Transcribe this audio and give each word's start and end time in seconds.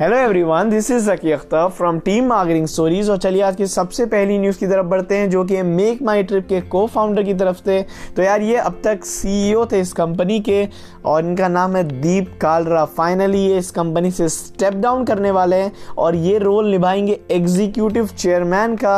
Hello 0.00 0.16
everyone 0.16 0.68
this 0.70 0.90
is 0.90 1.10
Zaki 1.10 1.32
Akhtar 1.32 1.68
from 1.68 1.98
team 1.98 2.24
marketing 2.24 2.66
stories 2.66 3.08
और 3.10 3.16
चलिए 3.18 3.42
आज 3.42 3.56
की 3.56 3.66
सबसे 3.66 4.04
पहली 4.06 4.38
न्यूज़ 4.38 4.58
की 4.58 4.66
तरफ़ 4.66 4.86
बढ़ते 4.86 5.16
हैं, 5.16 5.30
जो 5.30 5.44
कि 5.44 5.62
मेक 5.62 6.02
माई 6.02 6.22
ट्रिप 6.22 6.46
के 6.48 6.60
को 6.60 6.86
फाउंडर 6.86 7.22
की 7.22 7.34
तरफ़ 7.34 7.56
से। 7.56 7.84
तो 8.16 8.22
यार 8.22 8.42
ये 8.42 8.56
अब 8.56 8.80
तक 8.84 9.04
सीईओ 9.04 9.64
थे 9.66 9.80
इस 9.80 9.92
कंपनी 9.92 10.38
के 10.40 10.68
और 11.04 11.24
इनका 11.24 11.48
नाम 11.48 11.76
है 11.76 11.82
दीप 11.84 12.38
कालरा। 12.40 12.84
फाइनली 12.84 13.38
ये 13.38 13.58
इस 13.58 13.70
कंपनी 13.70 14.10
से 14.10 14.28
स्टेप 14.28 14.74
डाउन 14.74 15.04
करने 15.04 15.30
वाले 15.30 15.56
हैं 15.56 15.72
और 15.98 16.16
ये 16.16 16.38
रोल 16.38 16.70
निभाएँगे 16.70 17.20
एग्जीक्यूटिव 17.30 18.06
चेयरमैन 18.06 18.76
का। 18.76 18.96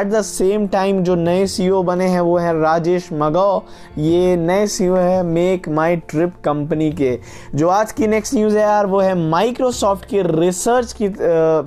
एट 0.00 0.06
द 0.06 0.22
सेम 0.22 0.66
टाइम 0.66 1.02
जो 1.02 1.14
नए 1.14 1.46
सी 1.46 1.70
बने 1.70 2.08
हैं, 2.08 2.20
वो 2.20 2.36
हैं 2.38 2.52
राजेश 2.54 3.08
मगाओ 3.12 3.62
ये 3.98 4.36
नए 4.36 4.66
सी 4.66 4.84
है 4.84 5.22
मेक 5.22 5.68
माई 5.68 5.96
ट्रिप 5.96 6.34
कंपनी 6.44 6.92
के। 6.92 7.18
जो 7.54 7.68
आज 7.68 7.92
की 7.92 8.06
नेक्स्ट 8.06 8.34
न्यूज़ 8.34 8.58
है 8.58 8.62
यार, 8.62 8.86
वो 8.86 9.00
है 9.00 9.14
माइक्रोसॉफ्ट 9.30 10.04
के 10.04 10.22
रिसर्च 10.42 10.94
की 11.00 11.08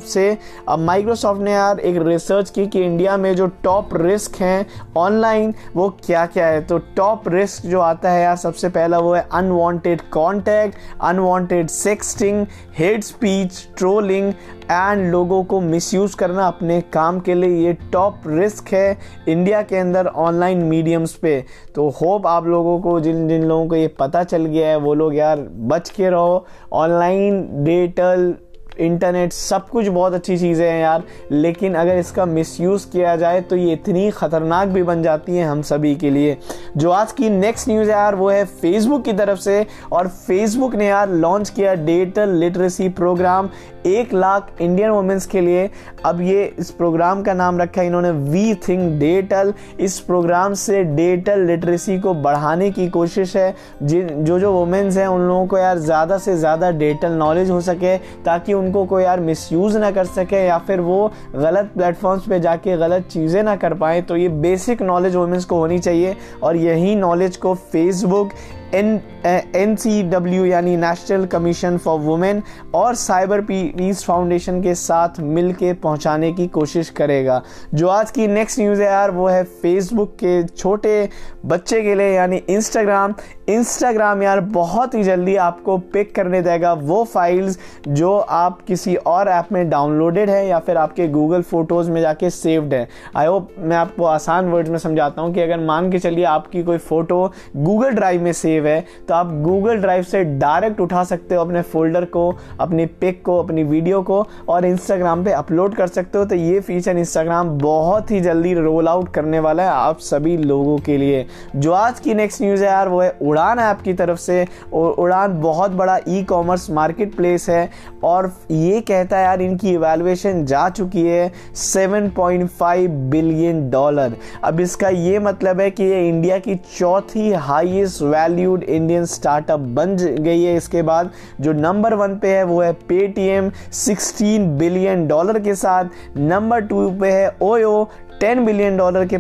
से, 0.08 0.38
अब 0.70 0.80
माइक्रोसॉफ्ट 0.80 1.42
ने 1.42 1.52
यार 1.52 1.80
एक 1.80 2.02
रिसर्च 2.08 2.50
की 2.50 2.66
कि 2.68 2.84
इंडिया 2.84 3.18
में 3.18 3.36
जो 3.36 3.48
टॉप 3.64 3.90
रिस्क 3.96 4.36
हैं 4.36 4.66
ऑनलाइन 4.98 5.54
वो 5.76 5.90
क्या 6.06 6.26
क्या 6.26 6.48
है? 6.48 6.62
तो 6.62 6.78
टॉप 6.98 7.28
रिस्क 7.28 7.66
जो 7.66 7.80
आता 7.82 8.12
है 8.12 8.24
यार, 8.24 8.36
सबसे 8.36 8.70
पहला 8.70 9.00
वो 9.00 9.14
है 9.14 9.28
unwanted 9.34 10.02
contact 10.14 10.78
unwanted 11.02 11.68
sexting 11.70 12.46
hate 12.78 13.04
speech 13.04 13.68
trolling 13.78 14.34
and 14.72 15.12
लोगों 15.12 15.44
को 15.44 15.60
मिसयूज़ 15.62 16.16
करना 16.18 16.48
अपने 16.48 16.80
काम 16.94 17.20
के 17.20 17.34
लिए 17.34 17.66
ये 17.66 17.74
टॉप 17.92 18.22
रिस्क 18.28 18.74
है 18.74 18.98
इंडिया 19.28 19.62
के 19.62 19.78
अंदर 19.78 20.08
ऑनलाइन 20.08 20.64
मीडियम्स 20.66 21.14
पे। 21.14 21.44
तो 21.76 21.88
होप 21.92 22.28
आप 22.28 22.46
लोगों 22.46 22.80
को, 22.80 23.00
जिन 23.00 23.28
जिन 23.28 23.44
लोगों 23.44 23.68
को 23.68 23.76
ये 23.76 23.88
पता 24.00 24.24
चल 24.24 24.46
गया 24.46 24.70
है, 24.70 24.78
वो 24.78 24.94
लोग 24.94 25.16
यार 25.16 25.46
बच 25.68 25.90
के 25.90 26.10
रहो। 26.10 26.46
ऑनलाइन 26.74 27.42
डिजिटल 27.64 28.34
इंटरनेट 28.80 29.34
सब 29.34 29.68
कुछ 29.70 29.88
बहुत 29.88 30.14
अच्छी 30.14 30.38
चीज़ें 30.38 30.66
हैं 30.66 30.82
यार, 30.82 31.04
लेकिन 31.32 31.76
अगर 31.76 31.98
इसका 31.98 32.26
मिसयूज़ 32.28 32.88
किया 32.92 33.16
जाए 33.16 33.42
तो 33.42 33.56
ये 33.56 33.74
इतनी 33.74 34.10
ख़तरनाक 34.12 34.68
भी 34.68 34.84
बन 34.84 35.04
जाती 35.04 35.38
हैं 35.38 35.46
हम 35.46 35.62
सभी 35.64 35.96
के 35.96 36.10
लिए। 36.10 36.38
जो 36.78 36.92
आज 36.92 37.12
की 37.12 37.30
नेक्स्ट 37.30 37.70
न्यूज़ 37.70 37.90
है 37.90 37.96
यार, 37.96 38.16
वो 38.16 38.30
है 38.30 38.44
फेसबुक 38.46 39.04
की 39.06 39.14
तरफ़ 39.14 39.40
से, 39.40 39.66
और 39.92 40.08
फेसबुक 40.08 40.76
ने 40.76 40.88
यार 40.88 41.10
लॉन्च 41.10 41.50
किया 41.50 41.74
डिजिटल 41.76 42.36
लिटरेसी 42.36 42.90
प्रोग्राम 42.92 43.50
एक 43.86 44.14
लाख 44.14 44.48
इंडियन 44.62 44.90
वुमेंस 44.90 45.26
के 45.26 45.42
लिए। 45.42 45.70
अब 46.06 46.22
ये 46.22 46.44
इस 46.60 46.70
प्रोग्राम 46.72 47.22
का 47.24 47.34
नाम 47.34 47.60
रखा 47.60 47.82
है, 47.82 47.88
इन्होंने 47.88 48.12
वी 48.12 48.54
थिंक 48.68 49.00
डिजिटल 49.00 49.54
इस 49.80 50.00
प्रोग्राम 50.00 50.54
से 50.54 50.84
डिजिटल 50.86 51.46
लिटरेसी 51.48 52.00
को 52.00 52.14
बढ़ाने 52.16 52.70
की 52.72 52.88
कोशिश 52.90 53.36
है। 53.38 53.54
जिन, 53.84 54.08
जो 54.26 54.40
जो 54.40 54.52
वुमेंस 54.54 54.98
हैं, 54.98 55.08
उन 55.08 55.22
लोगों 55.22 55.46
को 55.48 55.58
यार 55.58 55.78
ज़्यादा 55.80 56.18
से 56.18 56.36
ज़्यादा 56.38 56.72
डिजिटल 56.72 57.12
नॉलेज 57.14 57.50
हो 57.50 57.60
सके, 57.62 57.98
ताकि 58.26 58.54
उनको 58.66 58.86
कोई 58.86 59.04
यार 59.04 59.20
मिसयूज़ 59.22 59.78
ना 59.78 59.92
कर 59.92 60.06
सके 60.06 60.46
या 60.46 60.58
फिर 60.68 60.80
वो 60.82 61.00
गलत 61.36 61.72
प्लेटफॉर्म्स 61.76 62.28
पे 62.30 62.40
जाके 62.40 62.78
गलत 62.78 63.08
चीज़ें 63.12 63.42
ना 63.44 63.56
कर 63.56 63.74
पाएँ 63.78 64.02
तो 64.02 64.16
ये 64.16 64.30
बेसिक 64.42 64.82
नॉलेज 64.82 65.16
वुमेंस 65.16 65.46
को 65.46 65.58
होनी 65.58 65.80
चाहिए 65.80 66.16
और 66.44 66.56
यही 66.58 66.96
नॉलेज 66.96 67.38
को 67.38 67.54
फेसबुक 67.72 68.30
एन 68.74 69.76
सी 69.80 70.02
डब्ल्यू 70.04 70.46
यानी 70.46 70.76
नेशनल 70.78 71.26
कमीशन 71.26 71.78
फॉर 71.78 72.00
वुमेन 72.00 72.42
और 72.76 72.96
साइबर 72.96 73.42
पीस 73.42 74.04
फाउंडेशन 74.06 74.62
के 74.62 74.74
साथ 74.76 75.20
मिल 75.20 75.52
के 75.54 75.74
पहुँचाने 75.74 76.32
की 76.32 76.48
कोशिश 76.48 76.90
करेगा। 76.90 77.42
जो 77.74 77.88
आज 77.88 78.12
की 78.12 78.28
नेक्स्ट 78.28 78.60
न्यूज़ 78.60 78.82
है 78.82 78.88
यार, 78.88 79.12
वो 79.12 79.28
है 79.28 79.44
फेसबुक 79.44 80.14
के 80.14 80.44
छोटे 80.44 81.10
बच्चे 81.46 81.82
के 81.82 81.96
लिए 81.96 82.12
यानी 82.12 82.42
इंस्टाग्राम 82.50 83.14
इंस्टाग्राम 83.50 84.24
यार 84.24 84.40
बहुत 84.40 84.94
ही 84.96 85.04
जल्दी 85.04 85.36
आपको 85.36 85.78
पिक 85.94 86.16
करने 86.16 86.42
देगा 86.42 86.74
वो 86.74 87.04
फाइल्स 87.04 87.60
जो 87.88 88.18
आप 88.18 88.62
किसी 88.62 88.96
और 88.96 89.28
ऐप 89.28 89.52
में 89.52 89.70
डाउनलोडेड 89.70 90.30
है 90.30 90.48
या 90.48 90.60
फिर 90.60 90.78
आपके 90.78 91.08
गूगल 91.08 91.42
फ़ोटोज़ 91.42 91.92
में 91.92 92.02
जाके 92.02 92.30
सेव्ड 92.30 92.74
है। 92.74 92.88
आई 93.16 93.26
होप 93.26 93.50
मैं 93.60 93.78
आपको 93.78 94.06
आसान 94.06 94.50
वर्ड्स 94.52 94.70
में 94.70 94.78
समझाता 94.78 95.22
हूँ 95.22 95.34
कि 95.34 95.42
अगर 95.42 95.60
मान 95.60 95.92
के 95.92 96.00
चलिए 96.00 96.26
आपकी 96.26 96.64
कोई 96.64 96.78
फ़ोटो 96.78 97.32
गूगल 97.56 97.90
ड्राइव 97.90 98.22
में 98.22 98.32
सेव 98.34 98.55
है 98.64 98.84
तो 99.08 99.14
आप 99.14 99.32
गूगल 99.44 99.78
ड्राइव 99.78 100.04
से 100.04 100.24
डायरेक्ट 100.24 100.80
उठा 100.82 101.04
सकते 101.04 101.36
हो 101.36 101.42
अपने 101.42 101.62
फोल्डर 101.64 102.06
को, 102.06 102.34
अपनी 102.60 102.86
पिक 102.86 103.22
को, 103.26 103.38
अपनी 103.40 103.64
वीडियो 103.64 104.02
को 104.02 104.26
और 104.50 104.66
इंस्टाग्राम 104.66 105.24
पे 105.26 105.32
अपलोड 105.32 105.76
कर 105.76 105.88
सकते 105.88 106.18
हो। 106.18 106.26
तो 106.26 106.36
ये 106.36 106.60
फीचर 106.60 106.98
इंस्टाग्राम 106.98 107.50
बहुत 107.60 108.12
ही 108.12 108.20
जल्दी 108.22 108.54
रोल 108.54 108.88
आउट 108.88 109.14
करने 109.14 109.40
वाला 109.40 109.64
है 109.64 109.70
आप 109.70 110.00
सभी 110.02 110.36
लोगों 110.38 110.78
के 110.78 110.98
लिए। 110.98 111.26
जो 111.56 111.72
आज 111.74 112.00
की 112.00 112.14
नेक्स्ट 112.14 112.42
न्यूज़ 112.42 112.64
है 112.64 112.70
यार, 112.70 112.88
वो 112.88 113.02
है 113.02 113.10
उड़ान 113.22 113.60
ऐप 113.60 113.82
की 113.82 113.94
तरफ़ 113.94 114.20
से। 114.20 114.46
उड़ान 114.74 115.40
बहुत 115.42 115.72
बड़ा 115.74 115.98
ई 116.10 116.24
कॉमर्स 116.24 116.70
मार्केट 116.72 117.16
प्लेस 117.16 117.50
है 117.50 117.70
और 118.04 118.32
ये 118.52 118.82
कहता 118.82 119.18
है 119.18 119.24
यार, 119.24 119.42
इनकी 119.42 119.74
इवेलुएशन 119.74 120.46
जा 120.46 120.68
चुकी 120.70 121.02
है 121.02 121.32
7.5 121.56 122.88
बिलियन 123.12 123.70
डॉलर 123.70 124.16
अब 124.44 124.60
इसका 124.60 124.90
ये 124.90 125.20
मतलब 125.20 125.60
है 125.62 125.70
कि 125.72 125.84
ये 125.84 126.08
इंडिया 126.10 126.38
की 126.40 126.56
चौथी 126.78 127.32
हाईएस्ट 127.34 128.02
वैल्यूड 128.46 128.64
इंडियन 128.66 129.06
स्टार्टअप 129.06 129.60
बन 129.76 129.96
गई 129.98 130.42
है 130.44 130.56
इसके 130.56 130.82
बाद, 130.82 131.12
जो 131.42 131.54
नंबर 131.54 131.94
वन 131.94 132.18
पे 132.20 132.28
है, 132.28 132.44
वो 132.44 132.62
है 132.62 132.72
पेटीएम 132.90 133.50
16 133.74 134.48
बिलियन 134.60 135.08
डॉलर 135.08 135.40
के 135.40 135.56
साथ 135.56 136.18
नंबर 136.18 136.62
टू 136.64 136.90
पे 137.02 137.12
है 137.12 137.36
ओयो 137.42 137.74
टेन 138.20 138.46
बिलियन 138.46 138.78
डॉलर 138.78 139.06
के 139.06 139.18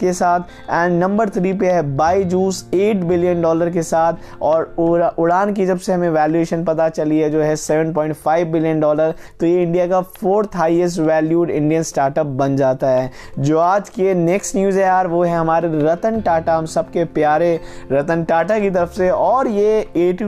के 0.00 0.12
साथ 0.12 0.40
एंड 0.70 0.98
नंबर 1.00 1.28
थ्री 1.28 1.52
पे 1.52 1.66
है 1.66 1.82
by 1.96 2.24
juice 2.24 2.64
eight 2.74 3.04
billion 3.04 3.42
dollar 3.42 3.70
के 3.70 3.82
साथ, 3.82 4.12
और 4.42 5.14
उड़ान 5.18 5.52
की 5.54 5.66
जब 5.66 5.78
से 5.78 5.92
हमें 5.92 6.08
वैल्यूएशन 6.10 6.64
पता 6.64 6.88
चली 6.88 7.18
है, 7.18 7.30
जो 7.30 7.40
है 7.42 7.56
seven 7.56 7.92
point 7.92 8.14
five 8.14 8.52
billion 8.52 8.80
dollar 8.80 9.14
तो 9.40 9.46
ये 9.46 9.62
इंडिया 9.62 9.86
का 9.86 10.00
fourth 10.00 10.56
highest 10.56 11.00
valued 11.00 11.50
Indian 11.50 11.82
startup 11.82 12.26
बन 12.26 12.56
जाता 12.56 12.90
है। 12.90 13.10
जो 13.38 13.58
आज 13.58 13.88
के 13.88 14.14
नेक्स्ट 14.16 14.56
न्यूज़ 14.56 14.78
है 14.78 14.84
यार, 14.84 15.06
वो 15.06 15.22
है 15.22 15.36
हमारे 15.36 15.68
रतन 15.82 16.20
टाटा, 16.20 16.56
हम 16.56 16.66
सबके 16.66 17.04
प्यारे 17.06 17.58
रतन 17.92 18.24
टाटा 18.24 18.58
की 18.58 18.70
तरफ़ 18.70 18.92
से, 18.92 19.10
और 19.10 19.48
ये 19.48 19.78
एटी 19.96 20.24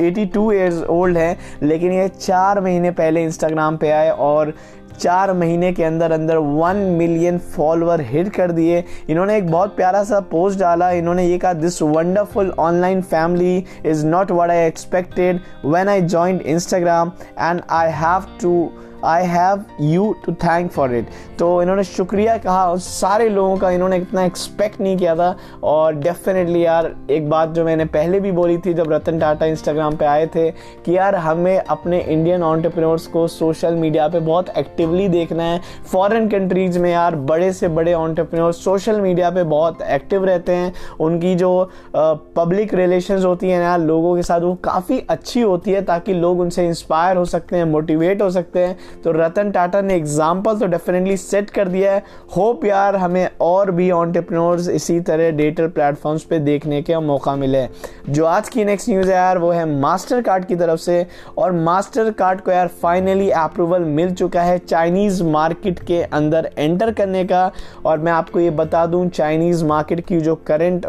82 0.00 0.52
ईयर्स 0.52 0.82
ओल्ड 0.90 1.18
है, 1.18 1.36
लेकिन 1.62 1.92
ये 1.92 2.08
चार 2.10 2.60
महीने 2.60 2.90
पहले 2.92 3.22
इंस्टाग्राम 3.24 3.76
पे 3.76 3.90
आए, 3.90 4.10
और 4.10 4.52
चार 4.98 5.32
महीने 5.32 5.72
के 5.72 5.84
अंदर 5.84 6.12
अंदर 6.12 6.36
वन 6.36 6.76
मिलियन 6.98 7.38
फॉलोअर 7.56 8.00
हिट 8.00 8.28
कर 8.34 8.52
दिए। 8.52 8.82
इन्होंने 9.08 9.36
एक 9.36 9.50
बहुत 9.50 9.76
प्यारा 9.76 10.02
सा 10.04 10.20
पोस्ट 10.30 10.58
डाला। 10.60 10.90
इन्होंने 10.90 11.24
ये 11.26 11.38
कहा 11.38 11.52
this 11.52 11.80
wonderful 11.82 12.52
online 12.58 13.02
family 13.02 13.64
is 13.86 14.06
not 14.06 14.30
what 14.30 14.50
I 14.50 14.66
expected 14.66 15.40
when 15.64 15.88
I 15.88 16.00
joined 16.00 16.42
Instagram 16.42 17.12
and 17.38 17.60
I 17.70 17.90
have 17.94 18.26
to 18.42 18.70
I 19.04 19.24
have 19.26 19.64
you 19.80 20.14
to 20.26 20.32
thank 20.34 20.70
for 20.70 20.94
it 20.94 21.08
तो 21.38 21.46
इन्होंने 21.62 21.84
शुक्रिया 21.84 22.36
कहा 22.38 22.70
उस 22.72 22.86
सारे 23.00 23.28
लोगों 23.28 23.56
का 23.56 23.70
इन्होंने 23.70 23.96
इतना 23.96 24.24
एक्सपेक्ट 24.24 24.80
नहीं 24.80 24.96
किया 24.96 25.14
था। 25.16 25.34
और 25.64 25.94
डेफिनेटली 25.94 26.64
यार, 26.64 26.90
एक 27.10 27.28
बात 27.30 27.48
जो 27.48 27.64
मैंने 27.64 27.84
पहले 27.86 28.20
भी 28.20 28.32
बोली 28.32 28.58
थी 28.58 28.74
जब 28.74 28.92
रतन 28.92 29.18
टाटा 29.18 29.46
इंस्टाग्राम 29.46 29.96
पे 29.96 30.04
आए 30.04 30.26
थे 30.26 30.50
कि 30.50 30.96
यार 30.96 31.14
हमें 31.16 31.56
अपने 31.58 32.00
इंडियन 32.00 32.42
ऑन्टरप्रेन्योर्स 32.42 33.06
को 33.06 33.26
सोशल 33.28 33.74
मीडिया 33.74 34.08
पे 34.08 34.20
बहुत 34.20 34.50
एक्टिवली 34.58 35.08
देखना 35.08 35.42
है। 35.42 35.60
फॉरेन 35.92 36.28
कंट्रीज़ 36.28 36.78
में 36.78 36.90
यार, 36.90 37.16
बड़े 37.16 37.52
से 37.52 37.68
बड़े 37.70 37.94
ऑन्टरप्रेन्योर्स 37.94 38.64
सोशल 38.64 39.00
मीडिया 39.00 39.30
पे 39.30 39.42
बहुत 39.44 39.82
एक्टिव 39.82 40.24
रहते 40.24 40.52
हैं। 40.52 40.72
उनकी 41.00 41.34
जो 41.34 41.70
पब्लिक 41.96 42.74
रिलेशन 42.74 43.22
होती 43.24 43.50
हैं 43.50 43.62
यार, 43.62 43.78
लोगों 43.80 44.14
के 44.16 44.22
साथ 44.22 44.40
वो 44.40 44.54
काफ़ी 44.64 45.02
अच्छी 45.10 45.40
होती 45.40 45.72
है 45.72 45.82
ताकि 45.84 46.14
लोग 46.14 46.40
उनसे 46.40 46.66
इंस्पायर 46.66 47.16
हो 47.16 47.24
सकते 47.26 47.56
हैं 47.56 47.64
मोटिवेट 47.66 48.22
हो 48.22 48.30
सकते 48.30 48.60
हैं। 48.60 48.76
तो 49.04 49.12
रतन 49.12 49.50
टाटा 49.50 49.80
ने 49.80 49.94
एग्ज़ाम्पल 49.94 50.58
तो 50.58 50.66
डेफिनेटली 50.66 51.16
सेट 51.16 51.50
कर 51.50 51.68
दिया 51.68 51.92
है। 51.92 52.02
होप 52.36 52.64
यार 52.64 52.96
हमें 52.96 53.28
और 53.40 53.70
भी 53.70 53.90
ऑन्टरप्रनोर्स 53.92 54.68
इसी 54.68 54.98
तरह 55.00 55.30
डिजिटल 55.32 55.68
प्लेटफॉर्म्स 55.68 56.22
पे 56.24 56.38
देखने 56.40 56.80
का 56.82 57.00
मौका 57.00 57.34
मिले। 57.36 57.66
जो 58.08 58.24
आज 58.26 58.48
की 58.48 58.64
नेक्स्ट 58.64 58.88
न्यूज़ 58.88 59.10
है 59.10 59.16
यार, 59.16 59.38
वो 59.38 59.50
है 59.50 59.64
मास्टर 59.70 60.22
कार्ड 60.22 60.44
की 60.44 60.56
तरफ़ 60.56 60.80
से। 60.80 61.06
और 61.38 61.52
मास्टर 61.54 62.10
कार्ड 62.12 62.40
को 62.40 62.50
यार 62.50 62.68
फाइनली 62.82 63.30
अप्रूवल 63.32 63.82
मिल 63.90 64.14
चुका 64.14 64.42
है 64.42 64.58
चाइनीज़ 64.58 65.22
मार्केट 65.24 65.78
के 65.80 66.02
अंदर 66.02 66.50
एंटर 66.58 66.92
करने 66.92 67.24
का। 67.24 67.50
और 67.86 67.98
मैं 67.98 68.12
आपको 68.12 68.40
ये 68.40 68.50
बता 68.52 68.84
दूँ 68.86 69.08
चाइनीज़ 69.10 69.64
मार्केट 69.64 70.00
की 70.06 70.20
जो 70.20 70.34
करेंट 70.46 70.86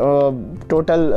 टोटल 0.70 1.12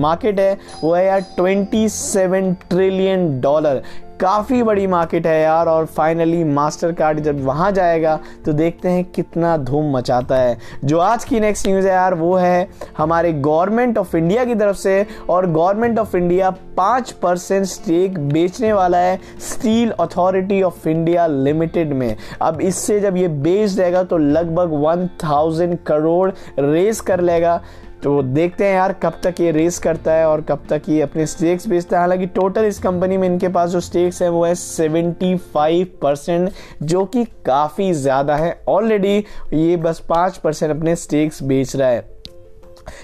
मार्केट 0.00 0.40
है, 0.40 0.56
वो 0.82 0.94
है 0.94 1.04
यार 1.06 1.20
27 1.38 2.54
ट्रिलियन 2.70 3.40
डॉलर 3.40 3.82
काफ़ी 4.20 4.62
बड़ी 4.62 4.86
मार्केट 4.86 5.26
है 5.26 5.40
यार, 5.42 5.66
और 5.66 5.86
फाइनली 5.86 6.42
मास्टर 6.44 6.92
कार्ड 6.92 7.20
जब 7.20 7.44
वहाँ 7.44 7.70
जाएगा 7.72 8.18
तो 8.44 8.52
देखते 8.52 8.88
हैं 8.88 9.04
कितना 9.06 9.56
धूम 9.58 9.90
मचाता 9.92 10.36
है। 10.36 10.58
जो 10.84 10.98
आज 10.98 11.24
की 11.24 11.40
नेक्स्ट 11.40 11.66
न्यूज़ 11.66 11.86
है 11.86 11.92
यार, 11.92 12.14
वो 12.14 12.34
है 12.36 12.68
हमारे 12.98 13.32
गवर्नमेंट 13.32 13.98
ऑफ़ 13.98 14.16
इंडिया 14.16 14.44
की 14.44 14.54
तरफ़ 14.54 14.76
से, 14.76 15.06
और 15.30 15.46
गवर्नमेंट 15.48 15.98
ऑफ़ 15.98 16.16
इंडिया 16.16 16.50
पाँच 16.76 17.10
परसेंट 17.12 17.66
स्टेक 17.66 18.18
बेचने 18.22 18.72
वाला 18.72 18.98
है 18.98 19.18
Steel 19.42 19.90
Authority 19.90 20.62
of 20.62 20.88
India 20.88 21.26
Limited 21.26 21.92
में। 21.92 22.16
अब 22.42 22.60
इससे 22.60 23.00
जब 23.00 23.16
ये 23.16 23.28
बेच 23.28 23.70
देगा 23.70 24.02
तो 24.04 24.18
लगभग 24.18 24.72
वन 24.82 25.08
थाउज़ेंड 25.24 25.78
करोड़ 25.86 26.30
रेस 26.58 27.00
कर 27.00 27.20
लेगा। 27.22 27.60
तो 28.02 28.22
देखते 28.24 28.64
हैं 28.64 28.74
यार 28.74 28.92
कब 28.92 29.20
तक 29.24 29.40
ये 29.40 29.50
रेस 29.52 29.78
करता 29.78 30.12
है 30.12 30.26
और 30.26 30.40
कब 30.40 30.62
तक 30.70 30.82
ये 30.88 31.00
अपने 31.02 31.26
स्टेक्स 31.26 31.66
बेचता 31.68 31.96
है। 31.96 32.00
हालाँकि 32.00 32.26
टोटल 32.28 32.64
इस 32.64 32.78
कंपनी 32.78 33.16
में 33.16 33.26
इनके 33.28 33.48
पास 33.48 33.70
जो 33.70 33.80
स्टेक्स 33.80 34.22
है 34.22 34.28
वो 34.28 34.44
है 34.44 34.54
75 34.54 35.84
परसेंट 36.02 36.50
जो 36.82 37.04
कि 37.06 37.24
काफ़ी 37.46 37.92
ज़्यादा 37.94 38.36
है। 38.36 38.62
ऑलरेडी 38.68 39.16
ये 39.54 39.76
बस 39.78 40.00
पाँच 40.08 40.36
परसेंट 40.36 40.76
अपने 40.76 40.96
स्टेक्स 40.96 41.42
बेच 41.42 41.76
रहा 41.76 41.88
है। 41.88 42.09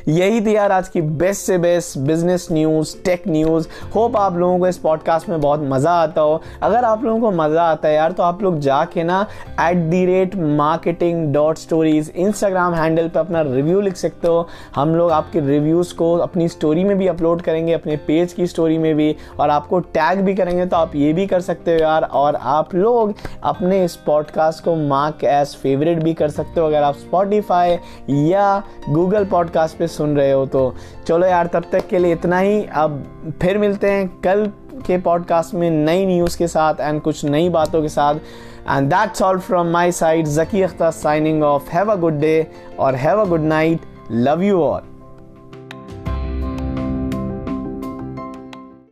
यही 0.08 0.40
थी 0.40 0.54
यार 0.56 0.72
आज 0.72 0.88
की 0.88 1.00
बेस्ट 1.00 1.46
से 1.46 1.58
best 1.58 1.98
business 1.98 2.46
news 2.52 2.94
tech 3.04 3.22
news 3.28 3.68
hope 3.94 4.16
आप 4.16 4.36
लोगों 4.36 4.58
को 4.58 4.66
इस 4.68 4.78
पॉडकास्ट 4.78 5.28
में 5.28 5.40
बहुत 5.40 5.60
मज़ा 5.62 5.92
आता 5.92 6.20
हो। 6.20 6.40
अगर 6.62 6.84
आप 6.84 7.04
लोगों 7.04 7.20
को 7.20 7.30
मज़ा 7.32 7.62
आता 7.62 7.88
है 7.88 7.94
यार 7.94 8.12
तो 8.12 8.22
आप 8.22 8.42
लोग 8.42 8.58
जाके 8.60 9.04
ना 9.04 9.20
at 9.60 9.76
the 9.90 10.04
rate 10.06 10.36
marketing 10.36 11.32
dot 11.34 11.58
stories 11.58 12.12
Instagram 12.16 12.74
handle 12.74 13.08
पर 13.08 13.20
अपना 13.20 13.42
रिव्यू 13.42 13.80
लिख 13.80 13.96
सकते 13.96 14.28
हो। 14.28 14.46
हम 14.74 14.94
लोग 14.94 15.10
आपके 15.12 15.40
रिव्यूज़ 15.40 15.94
को 15.94 16.12
अपनी 16.18 16.48
स्टोरी 16.48 16.84
में 16.84 16.96
भी 16.98 17.06
अपलोड 17.06 17.42
करेंगे, 17.42 17.72
अपने 17.72 17.96
पेज 18.06 18.32
की 18.32 18.46
स्टोरी 18.46 18.78
में 18.78 18.94
भी, 18.94 19.14
और 19.40 19.50
आपको 19.50 19.80
टैग 19.80 20.20
भी 20.20 20.34
करेंगे 20.34 20.66
तो 20.66 20.76
आप 20.76 20.94
ये 20.96 21.12
भी 21.12 21.26
कर 21.26 21.40
सकते 21.40 21.74
हो 21.74 21.78
यार। 21.78 22.04
और 22.04 22.36
आप 22.36 22.74
लोग 22.74 23.14
अपने 23.44 23.84
इस 23.84 23.96
पॉडकास्ट 23.96 24.64
को 24.64 24.74
मार्क 24.78 25.24
एज 25.24 25.54
फेवरेट 25.56 26.02
भी 26.02 26.14
कर 26.14 26.30
सकते 26.30 26.60
हो, 26.60 26.66
अगर 26.66 26.82
आप 26.82 26.94
स्पॉटिफाई 26.96 27.78
या 28.28 28.62
गूगल 28.90 29.24
पॉडकास्ट 29.66 29.78
पे 29.78 29.86
सुन 29.88 30.16
रहे 30.16 30.32
हो 30.32 30.44
तो 30.46 30.74
चलो 31.06 31.26
यार, 31.26 31.46
तब 31.46 31.64
तक 31.72 31.86
के 31.88 31.98
लिए 31.98 32.12
इतना 32.12 32.38
ही। 32.38 32.64
अब 32.74 33.34
फिर 33.42 33.58
मिलते 33.58 33.90
हैं 33.90 34.08
कल 34.24 34.46
के 34.86 34.98
पॉडकास्ट 34.98 35.54
में 35.54 35.70
नई 35.70 36.04
न्यूज़ 36.06 36.36
के 36.38 36.48
साथ 36.48 36.80
एंड 36.80 37.00
कुछ 37.02 37.24
नई 37.24 37.48
बातों 37.48 37.82
के 37.82 37.88
साथ। 37.88 38.14
And 38.14 38.88
that's 38.90 39.22
all 39.22 39.38
from 39.38 39.70
my 39.70 39.92
side 39.92 40.26
Zaki 40.28 40.62
Akhtar 40.62 40.90
signing 40.92 41.42
off 41.42 41.70
have 41.70 41.92
a 41.92 41.96
good 41.96 42.18
day 42.20 42.36
और 42.78 42.94
have 42.96 43.20
a 43.20 43.24
good 43.24 43.44
night 43.44 43.80
love 44.12 44.42
you 44.42 44.60
all 44.60 44.82